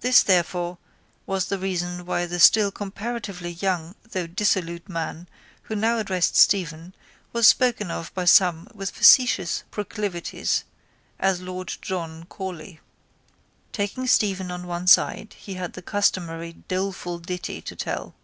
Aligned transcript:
This 0.00 0.22
therefore 0.22 0.78
was 1.26 1.48
the 1.50 1.58
reason 1.58 2.06
why 2.06 2.24
the 2.24 2.40
still 2.40 2.72
comparatively 2.72 3.50
young 3.50 3.96
though 4.12 4.26
dissolute 4.26 4.88
man 4.88 5.28
who 5.64 5.76
now 5.76 5.98
addressed 5.98 6.36
Stephen 6.36 6.94
was 7.34 7.48
spoken 7.48 7.90
of 7.90 8.10
by 8.14 8.24
some 8.24 8.68
with 8.72 8.88
facetious 8.92 9.64
proclivities 9.70 10.64
as 11.18 11.42
Lord 11.42 11.74
John 11.82 12.24
Corley. 12.24 12.80
Taking 13.70 14.06
Stephen 14.06 14.50
on 14.50 14.66
one 14.66 14.86
side 14.86 15.34
he 15.38 15.52
had 15.56 15.74
the 15.74 15.82
customary 15.82 16.54
doleful 16.54 17.18
ditty 17.18 17.60
to 17.60 17.76
tell. 17.76 18.14